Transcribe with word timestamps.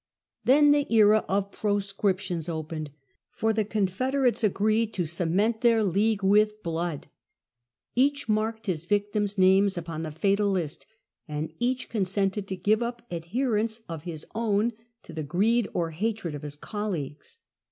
Then 0.45 0.71
the 0.71 0.91
era 0.91 1.23
of 1.29 1.51
Proscriptions 1.51 2.49
opened, 2.49 2.89
for 3.29 3.53
the 3.53 3.63
confederates 3.63 4.43
agreed 4.43 4.93
to 4.95 5.05
cement 5.05 5.61
their 5.61 5.83
league 5.83 6.23
with 6.23 6.63
blood. 6.63 7.05
Each 7.93 8.27
marked 8.27 8.65
his 8.65 8.85
victims' 8.85 9.37
names 9.37 9.77
upon 9.77 10.01
the 10.01 10.09
fatal 10.09 10.49
list, 10.49 10.87
and 11.27 11.53
each 11.59 11.87
consented 11.87 12.47
to 12.47 12.55
give 12.55 12.81
up 12.81 13.05
adherents 13.11 13.81
of 13.87 14.05
his 14.05 14.25
own 14.33 14.73
to 15.03 15.13
the 15.13 15.21
greed 15.21 15.67
or 15.71 15.91
hatred 15.91 16.33
of 16.33 16.41
his 16.41 16.55
colleagues. 16.55 17.37